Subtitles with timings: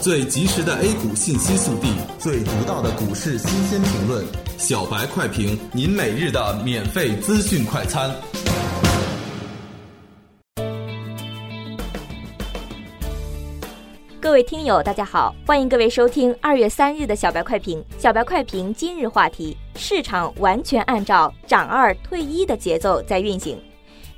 [0.00, 1.88] 最及时的 A 股信息速递，
[2.18, 4.24] 最独到的股市新鲜评论，
[4.58, 8.14] 小白快评，您每日的免费资讯快餐。
[14.20, 17.82] 各位听友，大家好，欢迎各位收听二月三日的小白快评。
[17.98, 23.58] 小白快评今日话题：市场完全按照涨二退一的节奏在运行。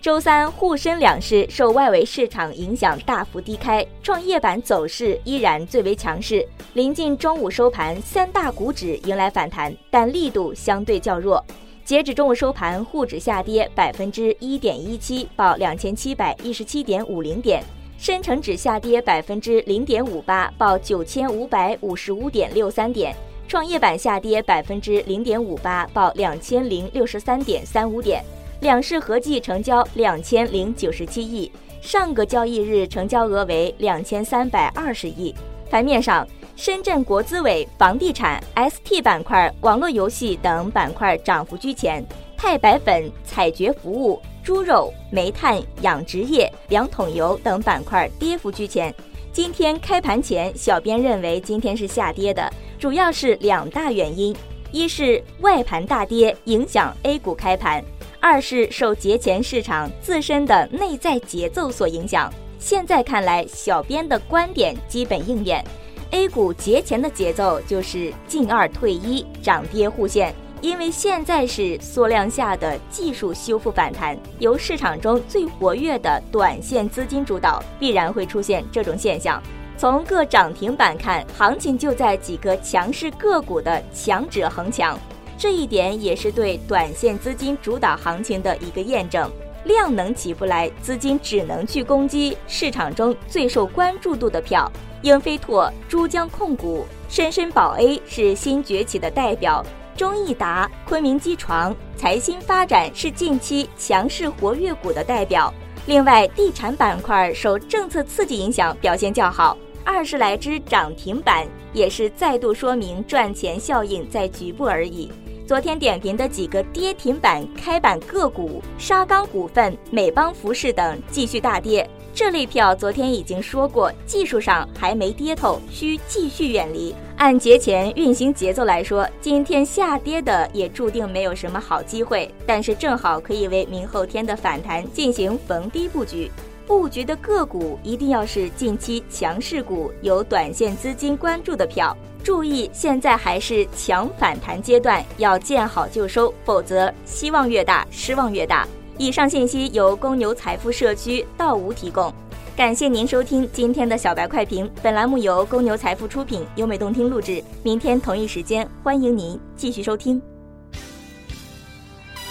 [0.00, 6.46] 周三沪深两市受外围市场影响大幅低开，创业板走势依然最为强势。
[6.74, 11.44] 临近中午收盘，三大股指迎来反弹，但力度相对较弱。
[11.84, 17.60] 截止中午收盘，沪指下跌百分之一点一七，报两千七百一十七点五零点。
[17.98, 23.12] 深成指下跌百分之零点五八，报九千五百五十五点六三点；
[23.48, 28.22] 创业板下跌百分之零点五八，报两千零六十三点三五点。
[28.60, 35.32] 两市合计成交两千零九十七亿，上个交易日成交额为两千三百二十亿。
[35.70, 36.26] 盘面上，
[36.56, 42.04] 深圳国资委、房地产、ST 板块、网络游戏等板块涨幅居前，
[42.36, 44.20] 钛白粉、采掘服务。
[44.42, 48.92] 猪肉、煤炭、养殖业、两桶油等板块跌幅居前。
[49.30, 54.34] 今天开盘前，小编认为今天是下跌的，主要是两大原因：
[54.72, 57.82] 一是外盘大跌影响 A 股开盘；
[58.20, 62.32] 二是受节前市场自身的内在节奏所影响。
[62.58, 65.64] 现在看来，小编的观点基本应验
[66.10, 70.34] ，A 股节前的节奏就是进二退一，涨跌互现。
[70.60, 79.40] 因为现在是缩量下的技术修复反弹，由市场中最活跃的短线资金主导，必然会出现这种现象。
[79.76, 84.98] 从各涨停板看，行情就在几个强势个股的强者恒强，
[85.38, 89.30] 这一点也是对短线资金主导行情的一个验证。
[89.64, 94.70] 量能起不来，资金只能去攻击市场中最受关注度的票。
[95.02, 99.64] 英飞拓、珠江控股、深深宝 A 是新崛起的代表。
[99.96, 105.52] 中易达、昆明机床、财新发展是近期强势活跃股的代表。
[105.86, 115.10] 另外，地产板块受政策刺激影响，表现较好，二十来只涨停板也是再度说明赚钱效应在局部而已。
[115.48, 121.88] 昨天点评的几个跌停板开板个股，沙钢股份、美邦服饰等继续大跌。
[122.12, 126.94] 这类票昨天已经说过，技术上还没跌透，需继续远离。
[127.16, 136.30] 按节前运行节奏来说，今天下跌的也注定没有什么好机会，但是正好可以为明后天的反弹进行逢低布局。
[136.66, 141.96] 布局的个股一定要是近期强势股，有短线资金关注的票。
[142.22, 148.66] 注意，现在还是强反弹阶段，要见好就收，否则希望越大，失望越大。
[148.98, 152.12] 以上信息由公牛财富社区道吴提供。
[152.56, 157.42] 感谢您收听今天的小白快评，本栏目由公牛财富出品，优美动听录制。
[157.62, 160.20] 明天同一时间，欢迎您继续收听。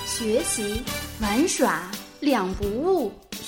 [0.06, 0.82] 学习
[1.22, 3.12] 玩耍两不误，